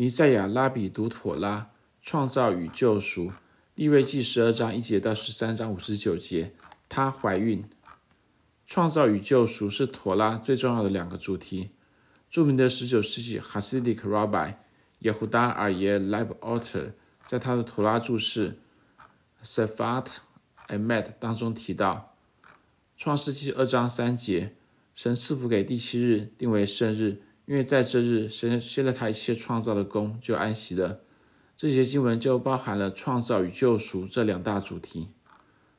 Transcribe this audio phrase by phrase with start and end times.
[0.00, 3.30] 弥赛亚拉比读妥拉，创造与救赎。
[3.74, 6.54] 利未记十二章一节到十三章五十九节，
[6.88, 7.62] 她怀孕。
[8.64, 11.72] 创造与救赎是妥拉最重要的两个主题。
[12.30, 14.54] 著名的十九世纪 Hasidic Rabbi
[15.00, 16.92] 耶胡达·尔耶·莱布奥特
[17.26, 18.58] 在他的妥拉注释
[19.44, 20.06] Sefat
[20.68, 22.16] Emet 当中提到，
[22.96, 24.56] 《创世纪》二章三节，
[24.94, 31.00] 神赐福给第七日，定为圣日，因为在这日，神歇了他一切创造的工，就安息了。
[31.56, 35.08] 这节经文就包含了创造与救赎这两大主题。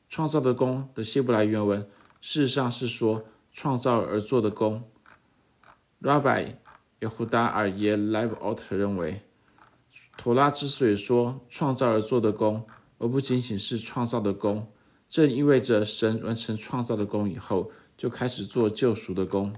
[0.08, 1.80] 创造的工的希伯来原文，
[2.20, 4.84] 事实上是说创造而做的工。
[6.02, 6.56] Rabbi
[7.00, 9.22] 耶胡达尔耶莱布奥特认为，
[10.18, 12.66] 妥拉之所以说创造而做的工，
[12.98, 14.70] 而不仅仅是创造的工，
[15.08, 19.54] 这意味着神完成创造的工以后，就开始做救赎的工。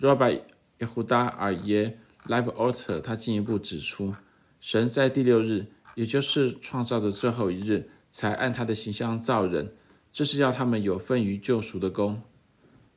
[0.00, 0.40] Rabbi
[0.78, 4.14] 耶胡达尔耶莱布奥特他进一步指出。
[4.58, 9.74] 神在第六日，也就是创造的最后一日，才按他的形象造人，
[10.10, 12.22] 这是要他们有份于救赎的工。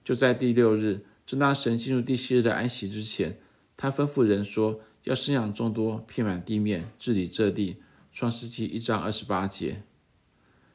[0.03, 3.37] 就在第六日，正当神进入第七日的安息之前，
[3.75, 7.77] 他吩咐人说：“要生养众多，遍满地面，治理这地。”
[8.13, 9.83] 创世记一章二十八节。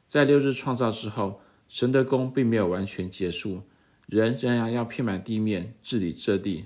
[0.05, 3.61] 在六日创造之后，神的工并没有完全结束，
[4.09, 6.65] 人仍然要遍满地面，治理这地。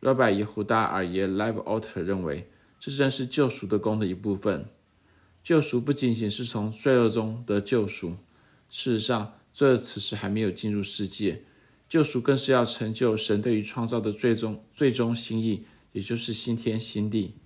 [0.00, 2.48] Rabbi 耶胡达尔耶莱布奥特认为。
[2.80, 4.68] 这正是救赎的工的一部分。
[5.44, 8.16] 救赎不仅仅是从罪恶中得救赎，
[8.68, 11.44] 事实上，罪恶此时还没有进入世界。
[11.88, 17.36] 救赎更是要成就神对于创造的最终最终心意，也就是新天新地。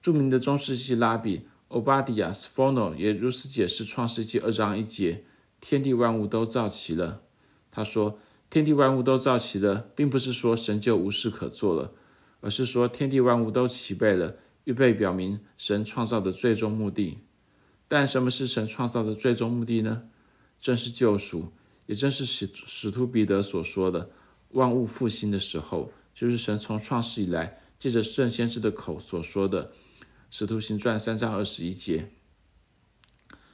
[0.00, 5.24] 著名的中世纪拉比欧巴底亚斯佛诺也如此解释创世纪二章一节：
[5.60, 7.22] 天地万物都造齐了。
[7.72, 11.92] 他说：天地万物都造齐了，并不是说神就无事可做了。
[12.40, 17.18] 而是说，天地万物都齐备了，预备表明神创造的最终目的。
[17.88, 20.04] 但什么是神创造的最终目的呢？
[20.60, 21.52] 正是救赎，
[21.86, 24.10] 也正是使使徒彼得所说的
[24.52, 29.72] “万物复兴的时候”，就是神从创世以来借着圣先知的口所说的。
[30.30, 32.10] 使徒行传三章二十一节。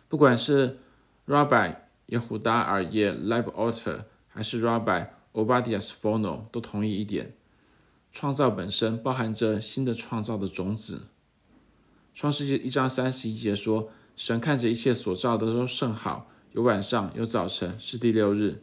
[0.08, 0.78] 不管是
[1.26, 1.76] Rabbi
[2.06, 7.34] 耶胡达尔耶莱布奥特，还是 Rabbi 巴底亚斯佛诺，都同意一点。
[8.12, 11.02] 创造本身包含着新的创造的种子。
[12.12, 18.62] 创世纪一章三十一节说：“神看着一切所造的都甚好，有晚上，有早晨，是第六日。”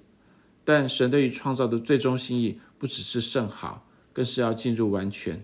[0.63, 5.43] 但神对于创造的最终心意，不只是甚好，更是要进入完全。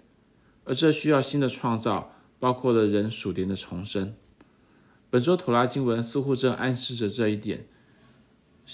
[0.65, 4.13] 而这需要新的创造，包括了人属灵的重生。
[5.09, 7.67] 本周妥拉经文似乎正暗示着这一点。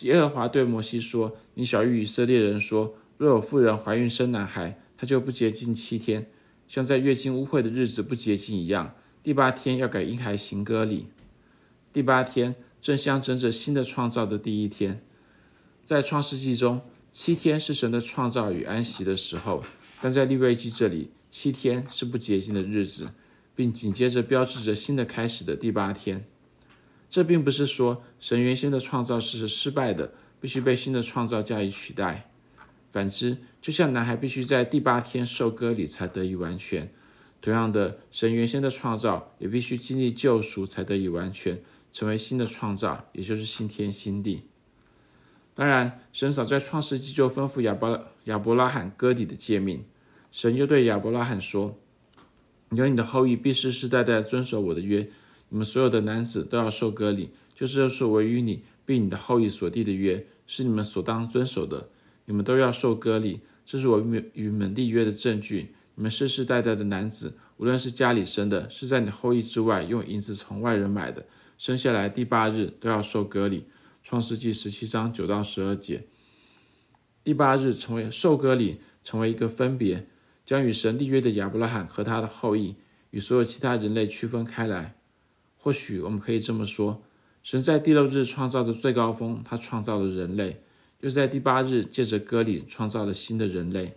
[0.02, 6.30] 耶和华对摩西说：“你晓諭以色列人说，若有妇人怀孕生男孩，”他就不洁净七天，
[6.68, 8.96] 像在月经污秽的日子不洁净一样。
[9.24, 11.08] 第八天要给婴孩行割礼。
[11.92, 15.04] 第八天正象征着新的创造的第一天。
[15.84, 16.82] 在创世纪中，
[17.12, 19.64] 七天是神的创造与安息的时候，
[20.00, 23.10] 但在利未记这里，七天是不洁净的日子，
[23.56, 26.26] 并紧接着标志着新的开始的第八天。
[27.12, 32.32] 这并不是说神原先的创造是失败的，必须被新的创造加以取代。
[32.90, 36.92] 反之，就像男孩必须在第八天受割礼才得以完全，
[37.42, 41.62] 同样的，神原先的创造也必须经历救赎才得以完全，
[41.92, 44.44] 成为新的创造，也就是新天新地。
[45.54, 49.84] 当然，神早在创世纪就吩咐亚伯亚伯拉罕割礼的诫命。
[50.32, 51.78] 神又对亚伯拉罕说
[52.72, 55.10] ：“你有你的后裔必世世代代遵守我的约，
[55.52, 61.90] 你们所有的男子都要受割礼，就是就是我与你并你的后裔所立的约，是你们所当遵守的。”
[62.26, 65.76] 你们都要受割礼，这是我与与你们立约的证据。
[65.96, 71.26] 你们世世代代的男子，无论是家里生的，是在你后裔之外用银子从外人买的，
[71.58, 73.66] 生下来第八日都要受割礼。
[74.02, 76.06] 创世纪十七章九到十二节。
[77.24, 80.08] 第八日成为受割礼，成为一个分别，
[80.46, 82.76] 将与神立约的亚伯拉罕和他的后裔
[83.10, 84.96] 与所有其他人类区分开来。
[85.64, 87.04] 或许我们可以这么说：
[87.44, 90.64] 神在第六日创造的最高峰，他创造了人类。
[91.02, 93.94] 又在第八日借着割礼创造了新的人类。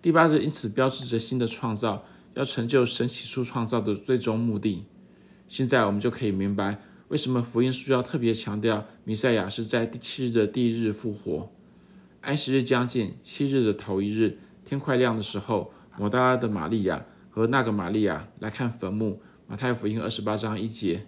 [0.00, 2.04] 第八日因此标志着新的创造，
[2.34, 4.84] 要成就神起初创造的最终目的。
[5.48, 11.50] 现在我们就可以明白，为什么福音书要特别强调弥赛亚是在第七日的第一日复活。
[12.20, 19.20] 安息日将近，七日的头一日，天快亮的时候，抹大拉的玛利亚和那个玛利亚来看坟墓。
[19.48, 21.06] 马太福音二十八章一节。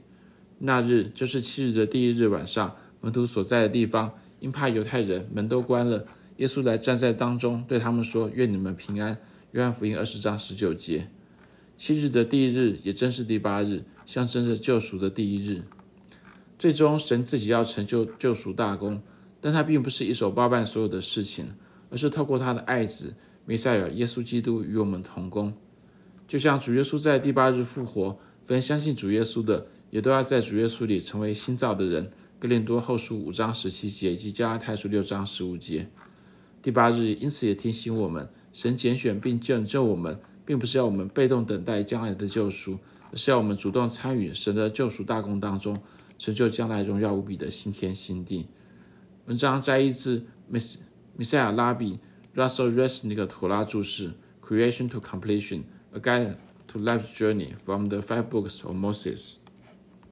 [0.61, 4.15] 那日就是七日的第一日晚上，门徒所在的地方。
[4.39, 6.07] 因怕犹太人，门都关了。
[6.37, 9.19] 耶稣来站在当中，对他们说：“愿你们平安。”
[9.51, 11.09] 约翰福音二十章十九节。
[11.77, 15.63] 七日的第一日也正是第八日，象征着救赎的第一日。
[16.57, 19.03] 最终，神自己要成就救赎大功，
[19.41, 21.49] 但他并不是一手包办所有的事情，
[21.91, 25.53] 而是透过他的爱子弥赛尔耶稣基督与我们同工。
[26.29, 32.11] 就像主耶稣在第八日复活，凡相信主耶稣的，也都要在主耶稣里成为新造的人。
[32.39, 35.87] 哥林多后书五章十七节及加拉太书六章十五节。
[36.63, 40.19] 第八日，因此也提醒我们，神拣选并拯救我们。
[40.47, 42.79] 并不是要我们被动等待将来的救赎，
[43.11, 45.77] 而是要我们主动参与神的救赎大功当中，
[46.17, 48.47] 成就将来荣耀无比的新天新地。
[49.27, 50.59] 文章摘译自米
[51.15, 51.99] 米赛亚拉比
[52.35, 56.37] Russell Resnick 妥拉注释，Creation to Completion: A Guide
[56.69, 59.39] to Life's Journey from the Five Books of Moses。